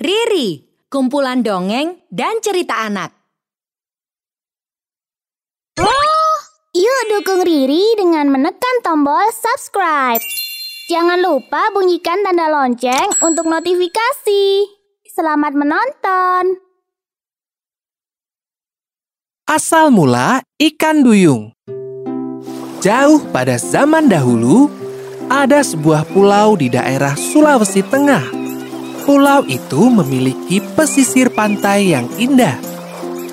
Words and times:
Riri, 0.00 0.64
kumpulan 0.88 1.44
dongeng 1.44 2.08
dan 2.08 2.40
cerita 2.40 2.88
anak. 2.88 3.12
Yuk 6.72 7.00
dukung 7.12 7.44
Riri 7.44 8.00
dengan 8.00 8.32
menekan 8.32 8.80
tombol 8.80 9.28
subscribe. 9.28 10.24
Jangan 10.88 11.20
lupa 11.20 11.68
bunyikan 11.76 12.24
tanda 12.24 12.48
lonceng 12.48 13.12
untuk 13.20 13.44
notifikasi. 13.44 14.72
Selamat 15.04 15.52
menonton. 15.52 16.56
Asal 19.44 19.92
mula 19.92 20.40
ikan 20.56 21.04
duyung. 21.04 21.52
Jauh 22.80 23.20
pada 23.28 23.60
zaman 23.60 24.08
dahulu, 24.08 24.72
ada 25.28 25.60
sebuah 25.60 26.08
pulau 26.08 26.56
di 26.56 26.72
daerah 26.72 27.12
Sulawesi 27.12 27.84
Tengah. 27.84 28.39
Pulau 29.04 29.42
itu 29.48 29.88
memiliki 29.88 30.60
pesisir 30.76 31.32
pantai 31.32 31.96
yang 31.96 32.06
indah. 32.20 32.56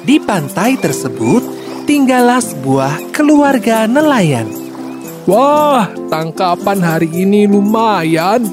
Di 0.07 0.17
pantai 0.23 0.79
tersebut 0.79 1.43
tinggallah 1.83 2.39
sebuah 2.39 3.11
keluarga 3.11 3.85
nelayan. 3.85 4.47
Wah, 5.27 5.91
tangkapan 6.07 6.79
hari 6.79 7.11
ini 7.11 7.51
lumayan. 7.51 8.47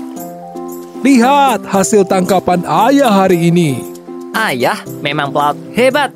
Lihat 1.07 1.63
hasil 1.69 2.03
tangkapan 2.11 2.67
ayah 2.67 3.13
hari 3.13 3.53
ini. 3.55 3.79
Ayah 4.35 4.83
memang 4.99 5.31
pelaut 5.31 5.55
hebat. 5.79 6.11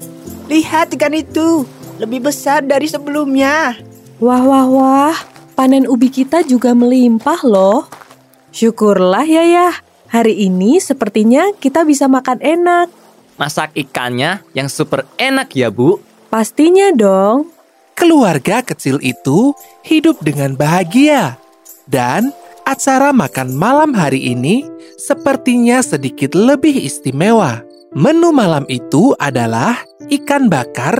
Lihat 0.50 0.96
ikan 0.98 1.14
itu, 1.14 1.62
lebih 2.02 2.26
besar 2.26 2.66
dari 2.66 2.90
sebelumnya. 2.90 3.78
Wah, 4.18 4.42
wah, 4.42 4.66
wah. 4.66 5.18
Panen 5.54 5.86
ubi 5.86 6.10
kita 6.10 6.42
juga 6.42 6.74
melimpah 6.74 7.38
loh. 7.46 7.86
Syukurlah 8.50 9.22
ya 9.22 9.44
ya. 9.46 9.70
Hari 10.08 10.48
ini 10.48 10.80
sepertinya 10.80 11.52
kita 11.60 11.84
bisa 11.84 12.08
makan 12.08 12.40
enak. 12.40 12.88
Masak 13.36 13.76
ikannya 13.76 14.40
yang 14.56 14.72
super 14.72 15.04
enak 15.20 15.52
ya, 15.52 15.68
Bu. 15.68 16.00
Pastinya 16.32 16.88
dong. 16.96 17.52
Keluarga 17.92 18.64
kecil 18.64 18.96
itu 19.04 19.52
hidup 19.84 20.24
dengan 20.24 20.56
bahagia. 20.56 21.36
Dan 21.84 22.32
acara 22.64 23.12
makan 23.12 23.52
malam 23.52 23.92
hari 23.92 24.32
ini 24.32 24.64
sepertinya 24.96 25.84
sedikit 25.84 26.32
lebih 26.32 26.72
istimewa. 26.72 27.60
Menu 27.92 28.32
malam 28.32 28.68
itu 28.68 29.16
adalah 29.16 29.76
ikan 30.08 30.48
bakar 30.48 30.96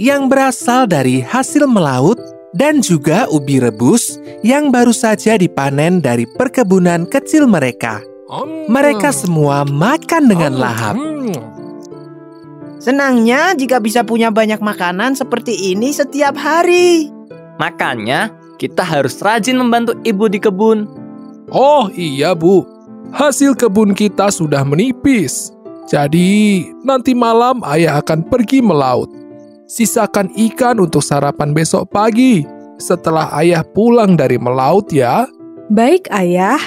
yang 0.00 0.28
berasal 0.28 0.88
dari 0.88 1.20
hasil 1.20 1.68
melaut 1.68 2.16
dan 2.56 2.80
juga 2.80 3.28
ubi 3.28 3.60
rebus 3.60 4.16
yang 4.44 4.72
baru 4.72 4.92
saja 4.92 5.36
dipanen 5.36 6.00
dari 6.00 6.24
perkebunan 6.24 7.04
kecil 7.06 7.44
mereka. 7.44 8.00
Mereka 8.70 9.10
semua 9.10 9.66
makan 9.66 10.30
dengan 10.30 10.54
lahap. 10.54 10.94
Senangnya 12.80 13.52
jika 13.58 13.76
bisa 13.82 14.06
punya 14.06 14.32
banyak 14.32 14.62
makanan 14.62 15.18
seperti 15.18 15.74
ini 15.74 15.92
setiap 15.92 16.32
hari. 16.38 17.12
Makanya 17.60 18.32
kita 18.56 18.80
harus 18.80 19.20
rajin 19.20 19.60
membantu 19.60 19.92
ibu 20.06 20.30
di 20.32 20.40
kebun. 20.40 20.88
Oh 21.52 21.92
iya 21.92 22.32
bu, 22.32 22.64
hasil 23.12 23.58
kebun 23.58 23.92
kita 23.92 24.32
sudah 24.32 24.64
menipis. 24.64 25.52
Jadi 25.90 26.64
nanti 26.86 27.12
malam 27.12 27.60
ayah 27.66 27.98
akan 27.98 28.24
pergi 28.30 28.62
melaut. 28.62 29.10
Sisakan 29.66 30.30
ikan 30.50 30.78
untuk 30.78 31.02
sarapan 31.02 31.50
besok 31.50 31.90
pagi 31.90 32.46
setelah 32.80 33.28
ayah 33.42 33.66
pulang 33.66 34.14
dari 34.16 34.38
melaut 34.40 34.88
ya. 34.88 35.26
Baik 35.70 36.08
ayah, 36.10 36.58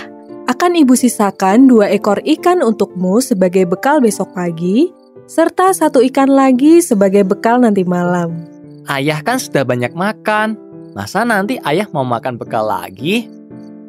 akan 0.53 0.77
ibu 0.77 0.93
sisakan 0.93 1.65
dua 1.65 1.89
ekor 1.89 2.21
ikan 2.21 2.61
untukmu 2.61 3.17
sebagai 3.17 3.65
bekal 3.65 3.97
besok 3.97 4.37
pagi, 4.37 4.93
serta 5.25 5.73
satu 5.73 6.05
ikan 6.05 6.29
lagi 6.29 6.77
sebagai 6.77 7.25
bekal 7.25 7.57
nanti 7.57 7.81
malam. 7.81 8.45
Ayah 8.85 9.25
kan 9.25 9.41
sudah 9.41 9.65
banyak 9.65 9.97
makan. 9.97 10.53
Masa 10.93 11.25
nanti 11.25 11.57
ayah 11.65 11.89
mau 11.89 12.05
makan 12.05 12.37
bekal 12.37 12.69
lagi? 12.69 13.25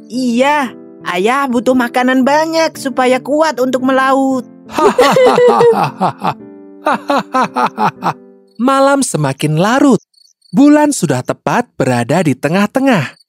Iya, 0.08 0.72
ayah 1.12 1.44
butuh 1.52 1.76
makanan 1.76 2.24
banyak 2.24 2.80
supaya 2.80 3.20
kuat 3.20 3.60
untuk 3.60 3.84
melaut. 3.84 4.48
Malam 8.56 9.04
semakin 9.04 9.60
larut. 9.60 10.00
Bulan 10.48 10.96
sudah 10.96 11.20
tepat 11.20 11.68
berada 11.76 12.24
di 12.24 12.32
tengah-tengah. 12.32 13.20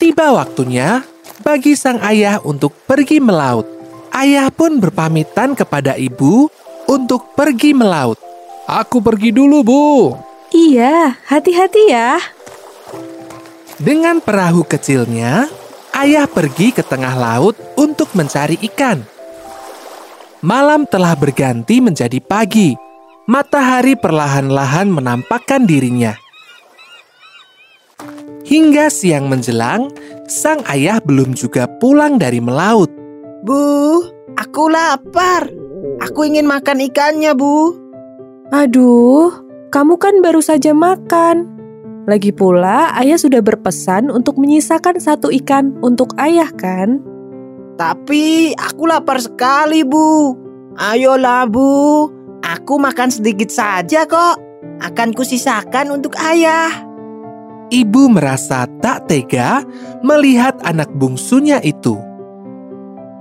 Tiba 0.00 0.34
waktunya 0.34 1.11
bagi 1.42 1.74
sang 1.74 1.98
ayah 2.02 2.38
untuk 2.42 2.72
pergi 2.86 3.18
melaut. 3.18 3.66
Ayah 4.12 4.52
pun 4.52 4.76
berpamitan 4.78 5.56
kepada 5.56 5.96
ibu 5.96 6.52
untuk 6.86 7.32
pergi 7.32 7.72
melaut. 7.72 8.20
Aku 8.68 9.02
pergi 9.02 9.34
dulu, 9.34 9.64
Bu. 9.64 9.86
Iya, 10.52 11.16
hati-hati 11.26 11.82
ya. 11.88 12.20
Dengan 13.80 14.22
perahu 14.22 14.62
kecilnya, 14.62 15.48
ayah 15.96 16.28
pergi 16.28 16.70
ke 16.70 16.84
tengah 16.84 17.16
laut 17.16 17.56
untuk 17.74 18.12
mencari 18.14 18.60
ikan. 18.70 19.02
Malam 20.42 20.86
telah 20.86 21.16
berganti 21.18 21.78
menjadi 21.82 22.18
pagi. 22.18 22.74
Matahari 23.30 23.94
perlahan-lahan 23.94 24.90
menampakkan 24.90 25.62
dirinya. 25.62 26.18
Hingga 28.42 28.90
siang 28.90 29.30
menjelang, 29.30 29.94
sang 30.32 30.64
ayah 30.72 30.96
belum 31.04 31.36
juga 31.36 31.68
pulang 31.76 32.16
dari 32.16 32.40
melaut. 32.40 32.88
Bu, 33.44 34.00
aku 34.40 34.72
lapar. 34.72 35.52
Aku 36.00 36.24
ingin 36.24 36.48
makan 36.48 36.80
ikannya, 36.88 37.36
Bu. 37.36 37.76
Aduh, 38.48 39.28
kamu 39.68 40.00
kan 40.00 40.24
baru 40.24 40.40
saja 40.40 40.72
makan. 40.72 41.52
Lagi 42.08 42.32
pula, 42.32 42.96
ayah 42.98 43.20
sudah 43.20 43.44
berpesan 43.44 44.08
untuk 44.08 44.40
menyisakan 44.40 44.98
satu 44.98 45.28
ikan 45.44 45.76
untuk 45.84 46.16
ayah 46.18 46.48
kan? 46.50 46.98
Tapi 47.76 48.56
aku 48.56 48.88
lapar 48.88 49.20
sekali, 49.20 49.84
Bu. 49.84 50.34
Ayolah, 50.80 51.44
Bu. 51.44 52.08
Aku 52.42 52.80
makan 52.80 53.12
sedikit 53.12 53.52
saja 53.52 54.08
kok. 54.08 54.40
Akan 54.82 55.14
kusisakan 55.14 55.94
untuk 55.94 56.18
ayah. 56.18 56.91
Ibu 57.72 58.12
merasa 58.12 58.68
tak 58.84 59.08
tega 59.08 59.64
melihat 60.04 60.60
anak 60.60 60.92
bungsunya 60.92 61.56
itu. 61.64 61.96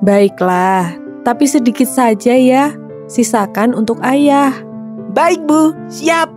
Baiklah, 0.03 0.91
tapi 1.23 1.47
sedikit 1.47 1.87
saja 1.87 2.35
ya. 2.35 2.75
Sisakan 3.07 3.71
untuk 3.71 4.03
ayah. 4.03 4.51
Baik, 5.15 5.47
Bu. 5.47 5.71
Siap. 5.87 6.27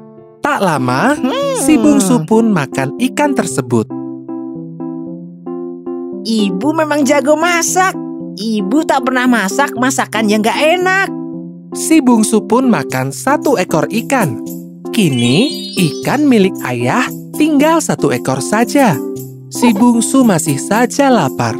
Tak 0.47 0.63
lama, 0.63 1.19
si 1.59 1.75
bungsu 1.75 2.23
pun 2.29 2.55
makan 2.55 2.95
ikan 3.03 3.35
tersebut. 3.35 3.91
Ibu 6.23 6.69
memang 6.71 7.03
jago 7.03 7.35
masak. 7.35 7.99
Ibu 8.39 8.85
tak 8.87 9.09
pernah 9.09 9.27
masak 9.27 9.75
masakan 9.75 10.31
yang 10.31 10.45
gak 10.45 10.61
enak. 10.61 11.09
Si 11.73 11.99
bungsu 11.99 12.47
pun 12.47 12.71
makan 12.71 13.11
satu 13.11 13.59
ekor 13.59 13.89
ikan. 13.91 14.39
Kini, 14.93 15.49
ikan 15.75 16.29
milik 16.29 16.55
ayah 16.63 17.09
tinggal 17.34 17.83
satu 17.83 18.15
ekor 18.15 18.39
saja. 18.39 18.97
Si 19.50 19.71
bungsu 19.75 20.27
masih 20.27 20.59
saja 20.59 21.11
lapar. 21.11 21.55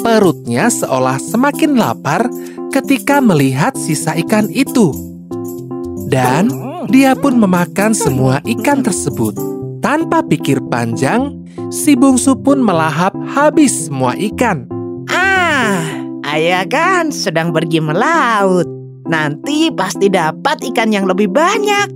Perutnya 0.00 0.68
seolah 0.68 1.16
semakin 1.20 1.76
lapar 1.76 2.28
ketika 2.72 3.20
melihat 3.20 3.76
sisa 3.76 4.16
ikan 4.24 4.48
itu. 4.52 4.92
Dan 6.08 6.48
dia 6.88 7.12
pun 7.12 7.36
memakan 7.36 7.92
semua 7.92 8.40
ikan 8.44 8.80
tersebut. 8.80 9.36
Tanpa 9.84 10.24
pikir 10.24 10.58
panjang, 10.72 11.36
si 11.68 11.94
bungsu 11.94 12.34
pun 12.36 12.60
melahap 12.64 13.12
habis 13.30 13.88
semua 13.88 14.16
ikan. 14.16 14.64
Ah, 15.12 15.84
ayah 16.32 16.64
kan 16.64 17.12
sedang 17.12 17.52
pergi 17.52 17.80
melaut. 17.80 18.68
Nanti 19.08 19.72
pasti 19.72 20.12
dapat 20.12 20.60
ikan 20.72 20.92
yang 20.92 21.08
lebih 21.08 21.32
banyak. 21.32 21.88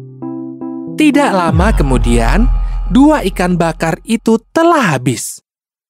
Tidak 0.96 1.30
lama 1.32 1.72
kemudian, 1.72 2.61
dua 2.92 3.24
ikan 3.24 3.56
bakar 3.56 4.04
itu 4.04 4.36
telah 4.52 4.92
habis. 4.94 5.40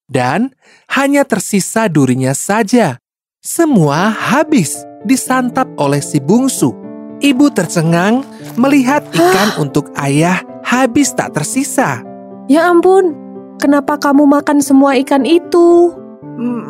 Dan 0.07 0.55
hanya 0.95 1.27
tersisa 1.27 1.91
durinya 1.91 2.31
saja. 2.31 3.03
Semua 3.43 4.15
habis 4.15 4.87
disantap 5.03 5.67
oleh 5.75 5.99
si 5.99 6.23
bungsu. 6.23 6.71
Ibu 7.19 7.51
tercengang 7.51 8.23
melihat 8.55 9.03
ikan 9.11 9.59
untuk 9.59 9.91
ayah 9.99 10.39
habis 10.63 11.11
tak 11.11 11.35
tersisa. 11.35 12.07
Ya 12.47 12.71
ampun, 12.71 13.15
kenapa 13.59 13.99
kamu 13.99 14.27
makan 14.27 14.63
semua 14.63 14.95
ikan 15.03 15.27
itu? 15.27 15.91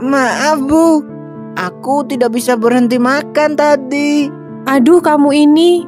Maaf, 0.00 0.60
Bu. 0.64 1.04
Aku 1.52 2.08
tidak 2.08 2.32
bisa 2.32 2.56
berhenti 2.56 2.96
makan 2.96 3.52
tadi. 3.56 4.32
Aduh 4.64 5.04
kamu 5.04 5.28
ini, 5.36 5.84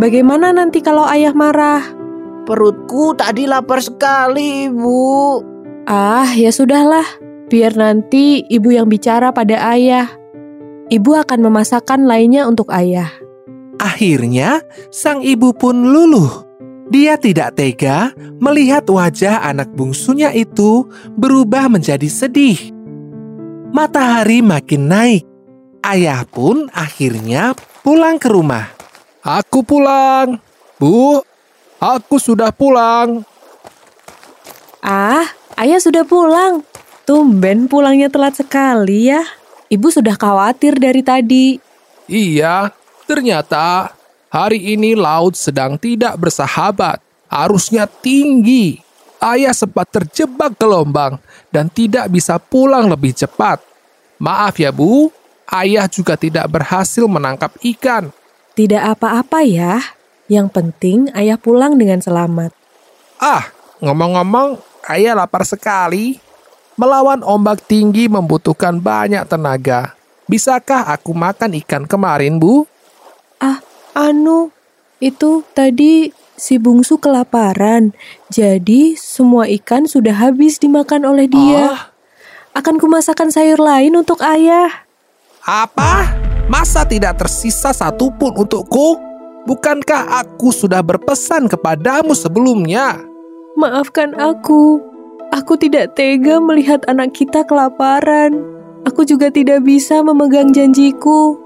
bagaimana 0.00 0.56
nanti 0.56 0.80
kalau 0.80 1.04
ayah 1.04 1.36
marah? 1.36 2.01
Perutku 2.42 3.14
tadi 3.14 3.46
lapar 3.46 3.78
sekali, 3.78 4.66
Ibu. 4.66 5.02
Ah, 5.86 6.30
ya 6.34 6.50
sudahlah. 6.50 7.06
Biar 7.46 7.76
nanti 7.76 8.42
ibu 8.48 8.72
yang 8.72 8.88
bicara 8.88 9.28
pada 9.30 9.76
ayah. 9.76 10.08
Ibu 10.88 11.10
akan 11.20 11.38
memasakkan 11.44 12.08
lainnya 12.08 12.48
untuk 12.48 12.72
ayah. 12.72 13.12
Akhirnya, 13.76 14.64
sang 14.88 15.20
ibu 15.20 15.52
pun 15.52 15.90
luluh. 15.90 16.48
Dia 16.92 17.16
tidak 17.16 17.56
tega 17.56 18.12
melihat 18.40 18.84
wajah 18.84 19.44
anak 19.44 19.72
bungsunya 19.72 20.32
itu 20.32 20.88
berubah 21.16 21.68
menjadi 21.72 22.08
sedih. 22.08 22.58
Matahari 23.72 24.44
makin 24.44 24.92
naik. 24.92 25.24
Ayah 25.82 26.22
pun 26.28 26.68
akhirnya 26.70 27.56
pulang 27.80 28.20
ke 28.20 28.28
rumah. 28.28 28.68
Aku 29.24 29.64
pulang. 29.64 30.36
Bu, 30.76 31.24
aku 31.82 32.22
sudah 32.22 32.54
pulang. 32.54 33.26
Ah, 34.78 35.26
ayah 35.58 35.82
sudah 35.82 36.06
pulang. 36.06 36.62
Tumben 37.02 37.66
pulangnya 37.66 38.06
telat 38.06 38.38
sekali 38.38 39.10
ya. 39.10 39.26
Ibu 39.66 39.90
sudah 39.90 40.14
khawatir 40.14 40.78
dari 40.78 41.02
tadi. 41.02 41.58
Iya, 42.06 42.70
ternyata 43.10 43.90
hari 44.30 44.78
ini 44.78 44.94
laut 44.94 45.34
sedang 45.34 45.74
tidak 45.74 46.14
bersahabat. 46.22 47.02
Arusnya 47.26 47.90
tinggi. 47.90 48.78
Ayah 49.22 49.54
sempat 49.54 49.86
terjebak 49.90 50.58
gelombang 50.58 51.18
dan 51.54 51.70
tidak 51.70 52.10
bisa 52.10 52.38
pulang 52.42 52.90
lebih 52.90 53.14
cepat. 53.14 53.62
Maaf 54.18 54.58
ya, 54.58 54.70
Bu. 54.74 55.10
Ayah 55.46 55.86
juga 55.86 56.18
tidak 56.18 56.46
berhasil 56.50 57.06
menangkap 57.06 57.54
ikan. 57.62 58.10
Tidak 58.58 58.82
apa-apa 58.82 59.46
ya. 59.46 59.78
Yang 60.32 60.48
penting 60.48 61.12
ayah 61.12 61.36
pulang 61.36 61.76
dengan 61.76 62.00
selamat. 62.00 62.56
Ah, 63.20 63.52
ngomong-ngomong, 63.84 64.56
ayah 64.88 65.12
lapar 65.12 65.44
sekali. 65.44 66.16
Melawan 66.80 67.20
ombak 67.20 67.68
tinggi 67.68 68.08
membutuhkan 68.08 68.80
banyak 68.80 69.28
tenaga. 69.28 69.92
Bisakah 70.24 70.88
aku 70.88 71.12
makan 71.12 71.52
ikan 71.60 71.84
kemarin, 71.84 72.40
Bu? 72.40 72.64
Ah, 73.36 73.60
anu, 73.92 74.48
itu 74.96 75.44
tadi 75.52 76.16
si 76.32 76.56
bungsu 76.56 76.96
kelaparan. 76.96 77.92
Jadi 78.32 78.96
semua 78.96 79.44
ikan 79.60 79.84
sudah 79.84 80.16
habis 80.16 80.56
dimakan 80.56 81.12
oleh 81.12 81.28
dia. 81.28 81.76
Ah, 81.76 81.82
Akan 82.56 82.80
kumasakan 82.80 83.28
sayur 83.28 83.60
lain 83.60 83.92
untuk 83.92 84.24
ayah. 84.24 84.88
apa? 85.44 86.08
Masa 86.48 86.88
tidak 86.88 87.20
tersisa 87.20 87.76
satupun 87.76 88.32
untukku? 88.32 89.11
Bukankah 89.42 90.22
aku 90.22 90.54
sudah 90.54 90.86
berpesan 90.86 91.50
kepadamu 91.50 92.14
sebelumnya? 92.14 93.02
Maafkan 93.58 94.14
aku. 94.14 94.78
Aku 95.34 95.58
tidak 95.58 95.98
tega 95.98 96.38
melihat 96.38 96.86
anak 96.86 97.16
kita 97.16 97.42
kelaparan. 97.48 98.38
Aku 98.86 99.02
juga 99.02 99.32
tidak 99.34 99.66
bisa 99.66 99.98
memegang 100.04 100.54
janjiku. 100.54 101.40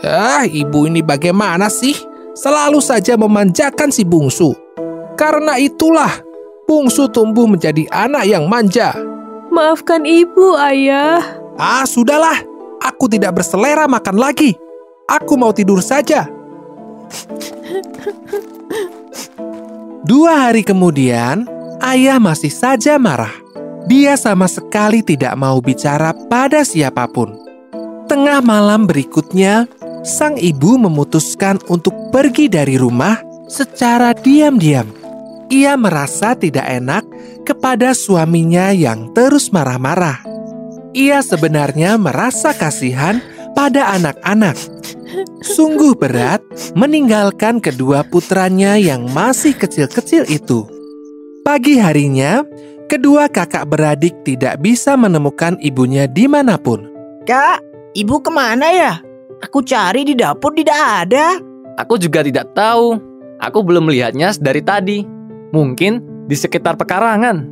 Ah, 0.00 0.48
ibu 0.48 0.88
ini 0.88 1.04
bagaimana 1.04 1.68
sih? 1.68 1.94
Selalu 2.32 2.80
saja 2.80 3.20
memanjakan 3.20 3.92
si 3.92 4.02
bungsu. 4.02 4.56
Karena 5.20 5.60
itulah, 5.60 6.24
bungsu 6.64 7.04
tumbuh 7.12 7.44
menjadi 7.44 7.84
anak 7.92 8.24
yang 8.24 8.48
manja. 8.48 8.96
Maafkan 9.52 10.08
ibu, 10.08 10.56
ayah. 10.56 11.20
Ah, 11.60 11.84
sudahlah. 11.84 12.40
Aku 12.80 13.06
tidak 13.12 13.36
berselera 13.36 13.84
makan 13.84 14.16
lagi. 14.16 14.56
Aku 15.04 15.36
mau 15.36 15.52
tidur 15.52 15.84
saja. 15.84 16.26
Dua 20.02 20.50
hari 20.50 20.66
kemudian, 20.66 21.46
ayah 21.80 22.18
masih 22.18 22.50
saja 22.50 22.98
marah. 22.98 23.32
Dia 23.86 24.14
sama 24.14 24.46
sekali 24.46 25.02
tidak 25.02 25.34
mau 25.34 25.58
bicara 25.58 26.14
pada 26.30 26.62
siapa 26.62 27.06
pun. 27.10 27.34
Tengah 28.06 28.44
malam 28.44 28.86
berikutnya, 28.86 29.66
sang 30.06 30.38
ibu 30.38 30.78
memutuskan 30.78 31.58
untuk 31.70 31.94
pergi 32.10 32.50
dari 32.50 32.78
rumah 32.78 33.18
secara 33.50 34.14
diam-diam. 34.14 34.86
Ia 35.52 35.76
merasa 35.76 36.32
tidak 36.32 36.64
enak 36.64 37.04
kepada 37.44 37.92
suaminya 37.92 38.72
yang 38.72 39.12
terus 39.12 39.52
marah-marah. 39.52 40.24
Ia 40.96 41.20
sebenarnya 41.20 42.00
merasa 42.00 42.56
kasihan 42.56 43.20
pada 43.52 43.92
anak-anak. 43.96 44.56
Sungguh 45.42 45.98
berat 45.98 46.38
meninggalkan 46.78 47.58
kedua 47.58 48.06
putranya 48.06 48.78
yang 48.78 49.10
masih 49.10 49.58
kecil-kecil 49.58 50.30
itu. 50.30 50.62
Pagi 51.42 51.82
harinya, 51.82 52.46
kedua 52.86 53.26
kakak 53.26 53.66
beradik 53.66 54.14
tidak 54.22 54.62
bisa 54.62 54.94
menemukan 54.94 55.58
ibunya 55.58 56.06
di 56.06 56.30
mana 56.30 56.54
pun. 56.54 56.86
Kak, 57.26 57.58
ibu 57.98 58.22
ke 58.22 58.30
mana 58.30 58.70
ya? 58.70 58.94
Aku 59.42 59.66
cari 59.66 60.06
di 60.06 60.14
dapur 60.14 60.54
tidak 60.54 60.78
ada. 60.78 61.42
Aku 61.82 61.98
juga 61.98 62.22
tidak 62.22 62.54
tahu. 62.54 62.94
Aku 63.42 63.66
belum 63.66 63.90
melihatnya 63.90 64.30
dari 64.38 64.62
tadi. 64.62 65.02
Mungkin 65.50 66.24
di 66.30 66.36
sekitar 66.38 66.78
pekarangan. 66.78 67.42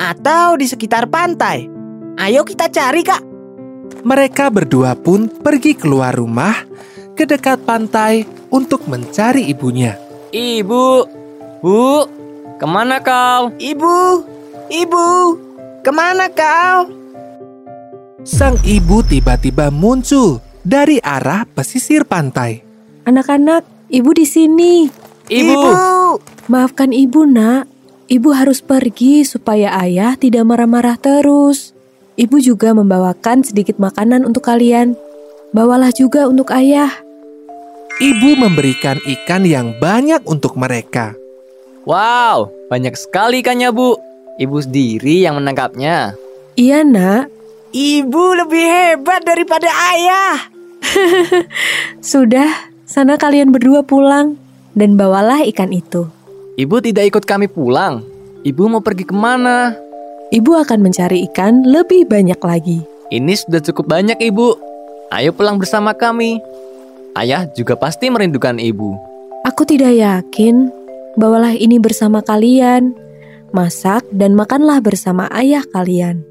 Atau 0.00 0.56
di 0.56 0.64
sekitar 0.64 1.12
pantai. 1.12 1.68
Ayo 2.16 2.40
kita 2.48 2.72
cari 2.72 3.04
kak. 3.04 3.22
Mereka 4.04 4.48
berdua 4.48 4.96
pun 4.96 5.28
pergi 5.28 5.76
keluar 5.76 6.16
rumah 6.16 6.56
ke 7.14 7.24
dekat 7.24 7.62
pantai 7.62 8.26
untuk 8.50 8.90
mencari 8.90 9.46
ibunya. 9.46 9.94
Ibu, 10.34 10.86
Bu, 11.62 12.04
ke 12.58 12.66
mana 12.66 12.98
kau? 13.00 13.54
Ibu, 13.54 13.98
ibu, 14.68 15.06
ke 15.80 15.90
mana 15.94 16.26
kau? 16.28 16.90
Sang 18.26 18.58
ibu 18.66 19.00
tiba-tiba 19.00 19.70
muncul 19.70 20.42
dari 20.60 20.98
arah 20.98 21.46
pesisir 21.46 22.02
pantai. 22.04 22.60
Anak-anak, 23.06 23.62
ibu 23.88 24.10
di 24.12 24.26
sini. 24.26 24.88
Ibu, 25.28 25.56
Maafkan 26.52 26.92
ibu, 26.92 27.24
nak. 27.24 27.68
Ibu 28.04 28.36
harus 28.36 28.60
pergi 28.60 29.24
supaya 29.24 29.72
ayah 29.80 30.12
tidak 30.20 30.44
marah-marah 30.44 31.00
terus. 31.00 31.72
Ibu 32.20 32.36
juga 32.44 32.76
membawakan 32.76 33.40
sedikit 33.40 33.80
makanan 33.80 34.28
untuk 34.28 34.44
kalian. 34.44 35.00
Bawalah 35.54 35.94
juga 35.94 36.26
untuk 36.26 36.50
ayah. 36.50 36.90
Ibu 38.02 38.34
memberikan 38.34 38.98
ikan 38.98 39.46
yang 39.46 39.78
banyak 39.78 40.18
untuk 40.26 40.58
mereka. 40.58 41.14
wow, 41.86 42.50
banyak 42.66 42.98
sekali 42.98 43.38
ikannya 43.38 43.70
Bu. 43.70 43.94
Ibu 44.34 44.56
sendiri 44.58 45.22
yang 45.22 45.38
menangkapnya. 45.38 46.18
Iya, 46.58 46.82
nak. 46.82 47.30
Ibu 47.70 48.24
lebih 48.42 48.66
hebat 48.66 49.22
daripada 49.22 49.70
ayah. 49.94 50.42
Sudah, 52.02 52.50
sana 52.82 53.14
kalian 53.14 53.54
berdua 53.54 53.86
pulang 53.86 54.34
dan 54.74 54.98
bawalah 54.98 55.46
ikan 55.54 55.70
itu. 55.70 56.10
Ibu 56.58 56.82
tidak 56.82 57.14
ikut 57.14 57.24
kami 57.30 57.46
pulang. 57.46 58.02
Ibu 58.42 58.62
mau 58.66 58.82
pergi 58.82 59.06
ke 59.06 59.14
mana? 59.14 59.70
Ibu 60.34 60.50
akan 60.66 60.82
mencari 60.82 61.30
ikan 61.30 61.62
lebih 61.62 62.10
banyak 62.10 62.42
lagi. 62.42 62.82
Ini 63.14 63.38
sudah 63.38 63.62
cukup 63.62 63.86
banyak 63.86 64.18
ibu. 64.18 64.73
Ayo 65.14 65.30
pulang 65.30 65.62
bersama 65.62 65.94
kami. 65.94 66.42
Ayah 67.14 67.46
juga 67.54 67.78
pasti 67.78 68.10
merindukan 68.10 68.58
ibu. 68.58 68.98
Aku 69.46 69.62
tidak 69.62 69.94
yakin. 69.94 70.74
Bawalah 71.14 71.54
ini 71.54 71.78
bersama 71.78 72.18
kalian. 72.18 72.90
Masak 73.54 74.02
dan 74.10 74.34
makanlah 74.34 74.82
bersama 74.82 75.30
ayah 75.30 75.62
kalian. 75.70 76.26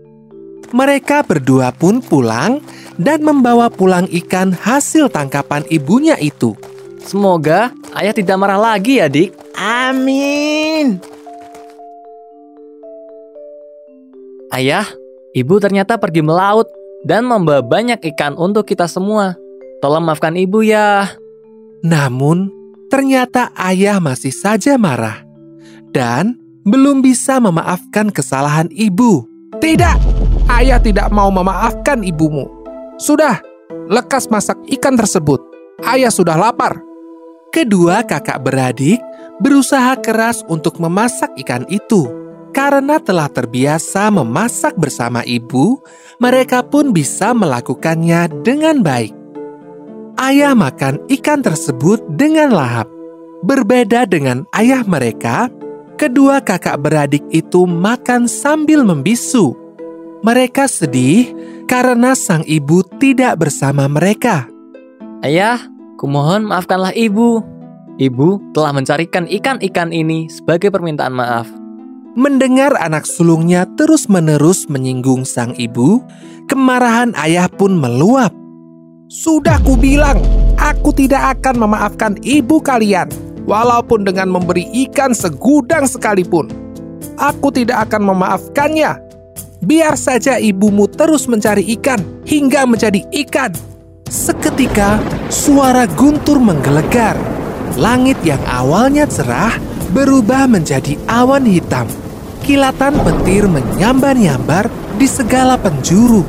Mereka 0.75 1.23
berdua 1.23 1.71
pun 1.71 2.03
pulang 2.03 2.59
dan 2.99 3.23
membawa 3.23 3.71
pulang 3.71 4.03
ikan 4.11 4.51
hasil 4.51 5.07
tangkapan 5.07 5.63
ibunya 5.71 6.19
itu. 6.19 6.51
Semoga 7.07 7.71
ayah 7.95 8.11
tidak 8.11 8.35
marah 8.35 8.59
lagi 8.59 8.99
ya, 8.99 9.07
Dik. 9.07 9.31
Amin. 9.55 10.99
Ayah, 14.51 14.83
ibu 15.31 15.55
ternyata 15.63 15.95
pergi 15.95 16.19
melaut 16.19 16.67
dan 17.03 17.27
membawa 17.27 17.59
banyak 17.63 17.99
ikan 18.15 18.35
untuk 18.39 18.67
kita 18.67 18.87
semua. 18.87 19.35
Tolong 19.83 20.03
maafkan 20.03 20.39
ibu 20.39 20.63
ya. 20.63 21.11
Namun, 21.83 22.47
ternyata 22.87 23.51
ayah 23.59 23.99
masih 23.99 24.31
saja 24.31 24.79
marah 24.79 25.23
dan 25.91 26.39
belum 26.63 27.03
bisa 27.03 27.43
memaafkan 27.43 28.07
kesalahan 28.07 28.71
ibu. 28.71 29.27
Tidak, 29.59 29.97
ayah 30.47 30.79
tidak 30.79 31.11
mau 31.11 31.27
memaafkan 31.27 32.01
ibumu. 32.01 32.47
Sudah, 32.95 33.43
lekas 33.91 34.31
masak 34.31 34.55
ikan 34.79 34.95
tersebut. 34.95 35.43
Ayah 35.83 36.09
sudah 36.09 36.39
lapar. 36.39 36.79
Kedua 37.51 38.01
kakak 38.01 38.41
beradik 38.41 38.97
berusaha 39.43 39.93
keras 39.99 40.41
untuk 40.47 40.79
memasak 40.79 41.29
ikan 41.43 41.67
itu. 41.67 42.22
Karena 42.53 43.01
telah 43.01 43.27
terbiasa 43.33 44.13
memasak 44.13 44.77
bersama 44.77 45.25
ibu, 45.25 45.81
mereka 46.21 46.61
pun 46.61 46.93
bisa 46.93 47.33
melakukannya 47.33 48.29
dengan 48.45 48.85
baik. 48.85 49.09
Ayah 50.21 50.53
makan 50.53 51.01
ikan 51.09 51.41
tersebut 51.41 52.05
dengan 52.13 52.53
lahap. 52.53 52.85
Berbeda 53.41 54.05
dengan 54.05 54.45
ayah 54.53 54.85
mereka, 54.85 55.49
kedua 55.97 56.45
kakak 56.45 56.77
beradik 56.77 57.25
itu 57.33 57.65
makan 57.65 58.29
sambil 58.29 58.85
membisu. 58.85 59.57
Mereka 60.21 60.69
sedih 60.69 61.33
karena 61.65 62.13
sang 62.13 62.45
ibu 62.45 62.85
tidak 63.01 63.41
bersama 63.41 63.89
mereka. 63.89 64.45
Ayah, 65.25 65.57
kumohon 65.97 66.45
maafkanlah 66.45 66.93
ibu. 66.93 67.41
Ibu 67.97 68.53
telah 68.53 68.71
mencarikan 68.77 69.25
ikan-ikan 69.25 69.89
ini 69.89 70.29
sebagai 70.29 70.69
permintaan 70.69 71.17
maaf. 71.17 71.62
Mendengar 72.13 72.77
anak 72.77 73.09
sulungnya 73.09 73.65
terus-menerus 73.73 74.69
menyinggung 74.69 75.25
sang 75.25 75.57
ibu, 75.57 75.97
kemarahan 76.45 77.09
ayah 77.17 77.49
pun 77.49 77.73
meluap. 77.73 78.29
Sudah 79.09 79.57
kubilang, 79.65 80.21
aku 80.61 80.93
tidak 80.93 81.41
akan 81.41 81.65
memaafkan 81.65 82.13
ibu 82.21 82.61
kalian, 82.61 83.09
walaupun 83.49 84.05
dengan 84.05 84.29
memberi 84.29 84.69
ikan 84.85 85.17
segudang 85.17 85.89
sekalipun. 85.89 86.53
Aku 87.17 87.49
tidak 87.49 87.89
akan 87.89 88.13
memaafkannya. 88.13 88.93
Biar 89.65 89.97
saja 89.97 90.37
ibumu 90.37 90.85
terus 90.85 91.25
mencari 91.25 91.65
ikan 91.81 91.97
hingga 92.29 92.69
menjadi 92.69 93.01
ikan. 93.25 93.57
Seketika, 94.05 95.01
suara 95.33 95.89
guntur 95.97 96.37
menggelegar. 96.37 97.17
Langit 97.73 98.21
yang 98.21 98.41
awalnya 98.45 99.09
cerah 99.09 99.72
berubah 99.93 100.49
menjadi 100.49 100.97
awan 101.05 101.45
hitam. 101.45 101.85
Kilatan 102.41 102.97
petir 103.05 103.45
menyambar-nyambar 103.47 104.67
di 104.97 105.07
segala 105.07 105.55
penjuru. 105.55 106.25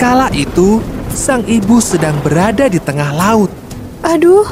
Kala 0.00 0.32
itu, 0.34 0.82
sang 1.12 1.44
ibu 1.46 1.78
sedang 1.78 2.16
berada 2.24 2.66
di 2.66 2.80
tengah 2.80 3.12
laut. 3.14 3.52
Aduh, 4.02 4.48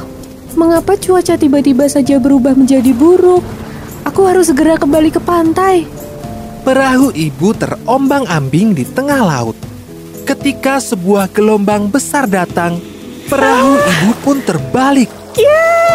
mengapa 0.55 0.95
cuaca 1.01 1.35
tiba-tiba 1.35 1.89
saja 1.89 2.21
berubah 2.21 2.55
menjadi 2.55 2.93
buruk? 2.93 3.43
Aku 4.07 4.29
harus 4.29 4.53
segera 4.53 4.79
kembali 4.79 5.11
ke 5.11 5.19
pantai. 5.19 5.89
Perahu 6.63 7.11
ibu 7.15 7.51
terombang-ambing 7.57 8.75
di 8.77 8.85
tengah 8.87 9.23
laut. 9.23 9.57
Ketika 10.27 10.83
sebuah 10.83 11.31
gelombang 11.31 11.87
besar 11.87 12.27
datang, 12.27 12.79
perahu 13.31 13.79
ibu 13.79 14.11
pun 14.23 14.43
terbalik. 14.43 15.11
Ya, 15.39 15.86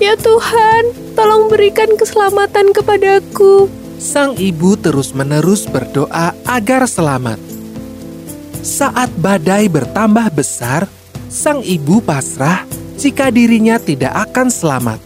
ya 0.00 0.16
Tuhan, 0.16 1.14
tolong 1.14 1.52
berikan 1.52 1.92
keselamatan 1.94 2.72
kepadaku. 2.72 3.68
Sang 4.00 4.32
ibu 4.40 4.74
terus-menerus 4.80 5.68
berdoa 5.68 6.32
agar 6.48 6.88
selamat. 6.88 7.36
Saat 8.64 9.12
badai 9.20 9.68
bertambah 9.68 10.32
besar, 10.32 10.88
sang 11.28 11.60
ibu 11.60 12.00
pasrah 12.00 12.64
jika 12.96 13.28
dirinya 13.28 13.76
tidak 13.76 14.32
akan 14.32 14.48
selamat. 14.48 15.00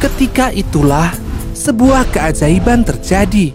Ketika 0.00 0.48
itulah 0.52 1.12
sebuah 1.54 2.08
keajaiban 2.10 2.82
terjadi. 2.82 3.54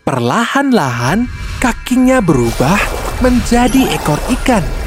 Perlahan-lahan 0.00 1.28
kakinya 1.60 2.24
berubah 2.24 2.80
menjadi 3.20 3.92
ekor 3.92 4.16
ikan. 4.40 4.79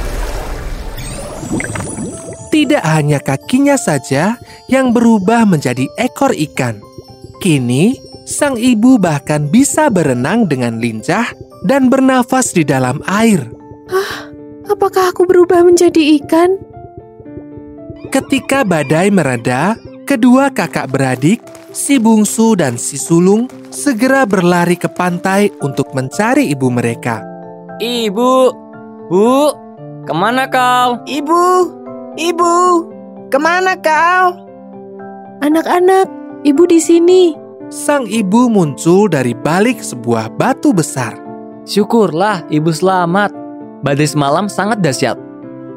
Tidak 2.53 2.85
hanya 2.85 3.17
kakinya 3.17 3.73
saja 3.73 4.37
yang 4.69 4.93
berubah 4.93 5.41
menjadi 5.49 5.89
ekor 5.97 6.37
ikan. 6.37 6.77
Kini, 7.41 7.97
sang 8.29 8.61
ibu 8.61 9.01
bahkan 9.01 9.49
bisa 9.49 9.89
berenang 9.89 10.45
dengan 10.45 10.77
lincah 10.77 11.33
dan 11.65 11.89
bernafas 11.89 12.53
di 12.53 12.61
dalam 12.61 13.01
air. 13.09 13.49
Apakah 14.69 15.09
aku 15.09 15.25
berubah 15.25 15.65
menjadi 15.65 16.21
ikan? 16.21 16.61
Ketika 18.13 18.61
badai 18.61 19.09
mereda, 19.09 19.73
kedua 20.05 20.53
kakak 20.53 20.93
beradik, 20.93 21.41
si 21.73 21.97
bungsu 21.97 22.53
dan 22.53 22.77
si 22.77 23.01
sulung, 23.01 23.49
segera 23.73 24.29
berlari 24.29 24.77
ke 24.77 24.93
pantai 24.93 25.49
untuk 25.65 25.89
mencari 25.97 26.53
ibu 26.53 26.69
mereka. 26.69 27.25
Ibu, 27.81 28.33
Bu, 29.09 29.33
ke 30.05 30.13
mana 30.13 30.45
kau? 30.53 31.01
Ibu, 31.09 31.43
ibu, 32.19 32.87
ke 33.29 33.37
mana 33.41 33.77
kau? 33.79 34.37
Anak-anak, 35.43 36.07
ibu 36.47 36.63
di 36.69 36.79
sini. 36.79 37.23
Sang 37.73 38.05
ibu 38.05 38.47
muncul 38.47 39.09
dari 39.09 39.33
balik 39.33 39.81
sebuah 39.81 40.29
batu 40.37 40.71
besar. 40.71 41.17
Syukurlah 41.65 42.45
ibu 42.53 42.69
selamat. 42.69 43.33
Badai 43.83 44.07
semalam 44.07 44.47
sangat 44.47 44.79
dahsyat. 44.79 45.17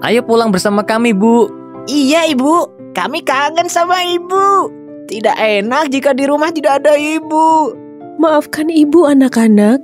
Ayo 0.05 0.23
pulang 0.23 0.53
bersama 0.53 0.85
kami, 0.85 1.17
Bu. 1.17 1.49
Iya 1.89 2.29
ibu, 2.31 2.69
kami 2.93 3.25
kangen 3.25 3.67
sama 3.73 3.99
ibu. 4.05 4.71
Tidak 5.07 5.35
enak 5.39 5.89
jika 5.89 6.13
di 6.13 6.27
rumah 6.27 6.51
tidak 6.51 6.83
ada 6.83 6.99
ibu. 6.99 7.73
Maafkan 8.19 8.69
ibu 8.69 9.07
anak-anak. 9.07 9.81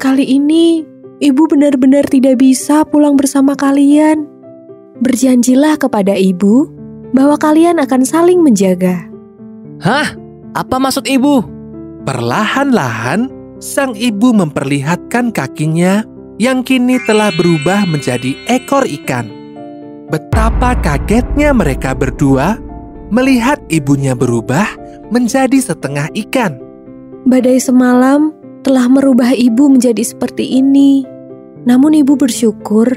Kali 0.00 0.24
ini 0.24 0.86
ibu 1.20 1.44
benar-benar 1.50 2.08
tidak 2.08 2.40
bisa 2.40 2.86
pulang 2.88 3.18
bersama 3.18 3.52
kalian. 3.58 4.39
Berjanjilah 5.00 5.80
kepada 5.80 6.12
ibu 6.12 6.68
bahwa 7.16 7.40
kalian 7.40 7.80
akan 7.80 8.02
saling 8.04 8.44
menjaga. 8.44 9.08
Hah? 9.80 10.12
Apa 10.52 10.76
maksud 10.76 11.08
ibu? 11.08 11.40
Perlahan-lahan, 12.04 13.30
sang 13.62 13.96
ibu 13.96 14.34
memperlihatkan 14.34 15.32
kakinya 15.32 16.04
yang 16.36 16.64
kini 16.64 17.00
telah 17.04 17.32
berubah 17.32 17.84
menjadi 17.88 18.36
ekor 18.48 18.84
ikan. 18.84 19.28
Betapa 20.10 20.74
kagetnya 20.80 21.54
mereka 21.54 21.94
berdua 21.94 22.58
melihat 23.14 23.62
ibunya 23.70 24.12
berubah 24.16 24.66
menjadi 25.12 25.60
setengah 25.60 26.10
ikan. 26.28 26.58
Badai 27.28 27.60
semalam 27.60 28.32
telah 28.66 28.88
merubah 28.90 29.32
ibu 29.36 29.70
menjadi 29.70 30.02
seperti 30.02 30.60
ini. 30.60 31.04
Namun 31.68 31.94
ibu 32.00 32.16
bersyukur 32.16 32.88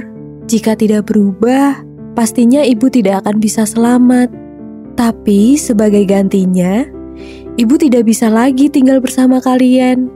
jika 0.48 0.76
tidak 0.76 1.12
berubah, 1.12 1.93
pastinya 2.14 2.62
ibu 2.62 2.90
tidak 2.90 3.26
akan 3.26 3.38
bisa 3.42 3.68
selamat. 3.68 4.30
Tapi 4.94 5.58
sebagai 5.58 6.06
gantinya, 6.06 6.86
ibu 7.58 7.76
tidak 7.78 8.06
bisa 8.06 8.30
lagi 8.30 8.70
tinggal 8.70 9.02
bersama 9.02 9.42
kalian. 9.42 10.10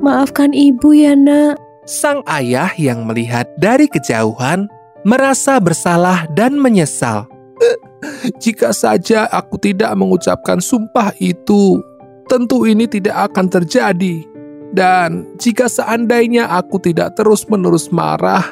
Maafkan 0.00 0.56
ibu 0.56 0.96
ya, 0.96 1.12
Nak. 1.12 1.60
Sang 1.88 2.20
ayah 2.28 2.72
yang 2.76 3.08
melihat 3.08 3.48
dari 3.56 3.88
kejauhan 3.88 4.68
merasa 5.08 5.56
bersalah 5.60 6.28
dan 6.36 6.56
menyesal. 6.56 7.24
Jika 8.44 8.76
saja 8.76 9.24
aku 9.28 9.56
tidak 9.56 9.92
mengucapkan 9.96 10.60
sumpah 10.60 11.16
itu, 11.16 11.80
tentu 12.28 12.68
ini 12.68 12.84
tidak 12.84 13.32
akan 13.32 13.48
terjadi. 13.48 14.24
Dan 14.68 15.24
jika 15.40 15.64
seandainya 15.64 16.44
aku 16.52 16.76
tidak 16.76 17.16
terus-menerus 17.16 17.88
marah, 17.88 18.44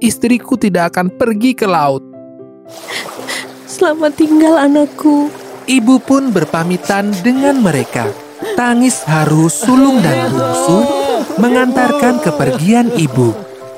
istriku 0.00 0.56
tidak 0.56 0.96
akan 0.96 1.12
pergi 1.12 1.52
ke 1.52 1.68
laut. 1.68 2.00
Selamat 3.68 4.12
tinggal 4.18 4.58
anakku. 4.58 5.30
Ibu 5.68 6.00
pun 6.00 6.32
berpamitan 6.32 7.12
dengan 7.20 7.60
mereka. 7.60 8.08
Tangis 8.56 9.04
haru 9.04 9.46
sulung 9.52 10.00
dan 10.00 10.32
bungsu 10.32 10.78
mengantarkan 11.38 12.24
kepergian 12.24 12.90
ibu. 12.96 13.36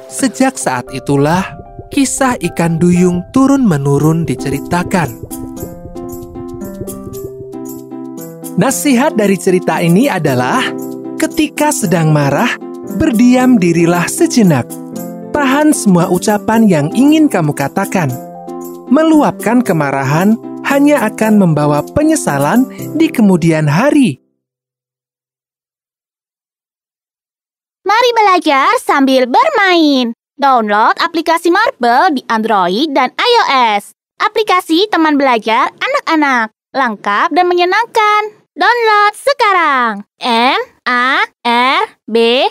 Sejak 0.09 0.57
saat 0.57 0.89
itulah 0.95 1.43
kisah 1.91 2.39
ikan 2.39 2.79
duyung 2.79 3.27
turun-menurun 3.35 4.25
diceritakan. 4.25 5.11
Nasihat 8.61 9.17
dari 9.17 9.37
cerita 9.41 9.81
ini 9.81 10.07
adalah 10.07 10.61
ketika 11.17 11.73
sedang 11.73 12.13
marah, 12.13 12.55
berdiam 13.01 13.57
dirilah 13.57 14.05
sejenak. 14.07 14.69
Tahan 15.33 15.73
semua 15.73 16.13
ucapan 16.13 16.69
yang 16.69 16.87
ingin 16.93 17.27
kamu 17.27 17.57
katakan. 17.57 18.30
Meluapkan 18.91 19.63
kemarahan 19.63 20.35
hanya 20.67 21.07
akan 21.07 21.39
membawa 21.39 21.79
penyesalan 21.95 22.67
di 22.99 23.07
kemudian 23.07 23.71
hari. 23.71 24.19
Mari 27.87 28.11
belajar 28.11 28.75
sambil 28.83 29.31
bermain. 29.31 30.11
Download 30.35 30.99
aplikasi 30.99 31.55
Marble 31.55 32.19
di 32.19 32.23
Android 32.27 32.91
dan 32.91 33.15
iOS. 33.15 33.95
Aplikasi 34.19 34.91
teman 34.91 35.15
belajar 35.15 35.71
anak-anak. 35.71 36.51
Lengkap 36.75 37.29
dan 37.31 37.47
menyenangkan. 37.47 38.23
Download 38.59 39.15
sekarang. 39.15 39.93
M 40.23 40.61
A 40.83 41.23
R 41.47 41.83
B 42.11 42.47